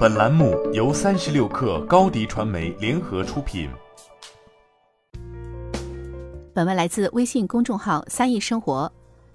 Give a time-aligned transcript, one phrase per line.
[0.00, 3.68] 本栏目由三十六氪高低传媒联合出品。
[6.54, 8.90] 本文来自微信公众号“三亿生活”。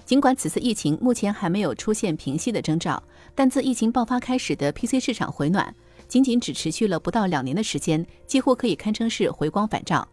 [0.05, 2.99] 尽管此次疫情目前还没有出现平息的征兆，
[3.35, 5.71] 但自疫情爆发开始的 PC 市场回暖，
[6.07, 10.07] 仅仅只持续了不到两年的时间，几乎可以堪称是回光返照。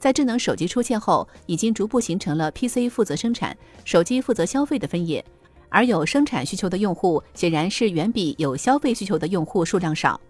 [0.00, 5.24] 在智能手机出现后，已经逐步形成了 PC 负责生产、手机负责消费的分野。
[5.72, 10.20] 而有生产需求的用户显然是远比有消费需求的用户数量少。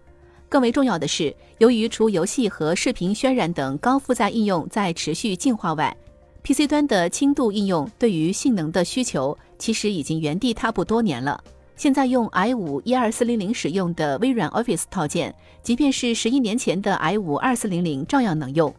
[0.49, 5.95] 更为重要的是，由于除游戏和视频渲染等高负载应用在持续进化外
[6.43, 11.43] ，PC 端的轻度应用对于性能的需求其实已经原地踏步多年了。
[11.75, 15.33] 现在用 i5 一二四零零使用的微软 Office 套件，
[15.63, 18.73] 即便是十一年前的 i5 二四零零照样能用。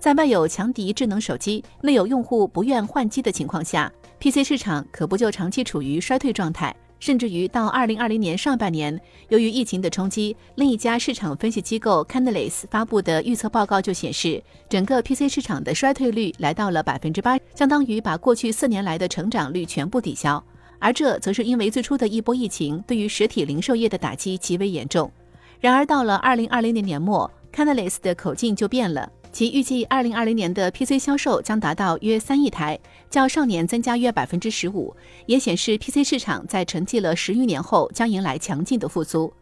[0.00, 3.92] 在外有强敌智能手机，内有用户不愿换机的情况下。
[4.18, 20.42] PC 市场可不就长期处于衰退状态，甚至于到二零二零年上半年，由于疫情的冲击，另一家市场分析机构 Canalys 发布的预测报告就显示，整个 PC 市场的衰退率来到了百分之八，相当于把过去四年来的成长率全部抵消。
[20.78, 25.12] 而这则是因为最初的一波疫情对于实体零售业的打击极为严重。
[25.60, 29.10] 然而到了二零二零年年末，Canalys 的口径就变了。
[29.32, 32.78] 其预计，二零二零年的 PC 销售将达到约三亿台，
[33.08, 34.94] 较上年增加约百分之十五，
[35.26, 39.32] 也显示 PC 市场在沉寂了十余年后将迎来强劲的复苏。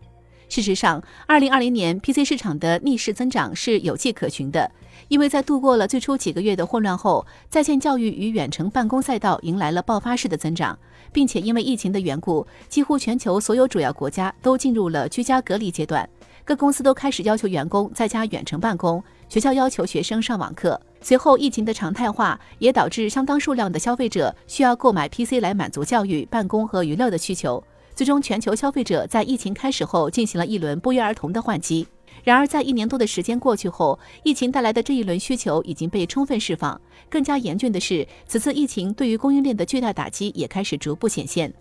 [0.50, 4.70] 事实上，二零二零年 PC 市场的逆势增长是有迹可循的，
[5.08, 10.78] 因为在度过了最初几个月的混乱后，在线教育与远程办公赛道迎来了爆发式的增长，
[11.12, 16.08] 并且因为疫情的缘故，几乎全球所有主要国家都进入了居家隔离阶段。
[16.48, 20.80] 各公司都开始要求员工在家远程办公，学校要求学生上网课。
[21.02, 27.62] 随后，疫情的常态化也导致相当数量的消费者需要购买 PC 来满足教育、办公和娱乐的需求。
[27.94, 31.86] 最终，全球消费者在疫情开始后进行了一轮不约而同的换机。
[32.24, 36.80] 然而，在一年多的时间过去后，疫情带来的这一轮需求已经被充分释放。
[37.10, 41.52] 更加严峻的是，此次疫情对于供应链的巨大打击也开始逐步显现。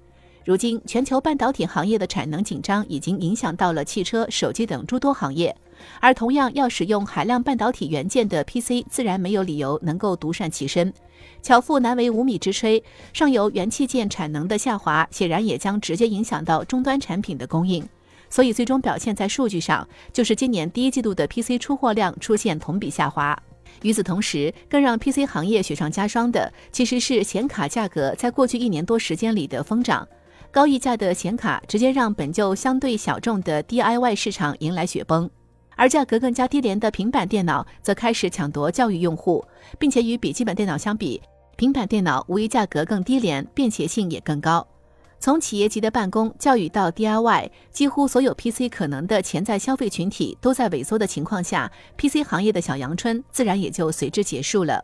[0.47, 5.53] 如今，全球半导体行业的产能紧张已经影响到了汽车、手机等诸多行业，
[5.99, 10.93] 而同样要使用海量半导体元件的 PC，自然没有理由能够独善其身。
[11.41, 12.81] 巧妇难为无米之炊，
[13.11, 17.85] 上游元器件产能的下滑，显然也将直接影响到终端产品的供应。
[18.29, 23.37] 所以，最终表现在数据上，就是今年第一季度的 PC 出货量出现同比下滑。
[23.81, 30.07] 与此同时，更让 PC 行业雪上加霜的，其实是显卡价格在过去一年多时间里的疯涨。
[30.51, 35.29] 高溢价的显卡直接让本就相对小众的 DIY 市场迎来雪崩，
[35.75, 39.45] 而价格更加低廉的平板电脑则开始抢夺教育用户，
[39.77, 41.21] 并且与笔记本电脑相比，
[41.55, 44.65] 平板电脑无疑价格更低廉，便携性也更高。
[45.19, 54.83] 从企业级的办公、教育到 DIY，几乎所有 PC 可能的潜在消费群体都在萎缩的情况下，PC 行业的小阳春自然也就随之结束了。